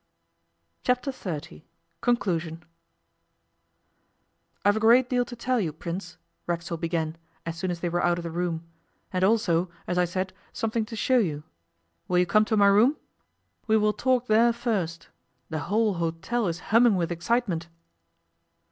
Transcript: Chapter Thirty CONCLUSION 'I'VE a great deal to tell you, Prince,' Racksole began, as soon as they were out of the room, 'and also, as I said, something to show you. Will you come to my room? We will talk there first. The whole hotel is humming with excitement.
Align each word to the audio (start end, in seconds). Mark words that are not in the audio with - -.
Chapter 0.83 1.11
Thirty 1.11 1.67
CONCLUSION 2.01 2.63
'I'VE 4.65 4.75
a 4.77 4.79
great 4.79 5.09
deal 5.11 5.23
to 5.25 5.35
tell 5.35 5.59
you, 5.59 5.71
Prince,' 5.71 6.17
Racksole 6.47 6.79
began, 6.79 7.19
as 7.45 7.55
soon 7.55 7.69
as 7.69 7.81
they 7.81 7.87
were 7.89 8.03
out 8.03 8.17
of 8.17 8.23
the 8.23 8.31
room, 8.31 8.63
'and 9.13 9.23
also, 9.23 9.69
as 9.85 9.99
I 9.99 10.05
said, 10.05 10.33
something 10.53 10.85
to 10.87 10.95
show 10.95 11.19
you. 11.19 11.43
Will 12.07 12.17
you 12.17 12.25
come 12.25 12.45
to 12.45 12.57
my 12.57 12.65
room? 12.65 12.97
We 13.67 13.77
will 13.77 13.93
talk 13.93 14.25
there 14.25 14.51
first. 14.51 15.09
The 15.51 15.59
whole 15.69 15.93
hotel 15.93 16.47
is 16.47 16.59
humming 16.71 16.95
with 16.95 17.11
excitement. 17.11 17.67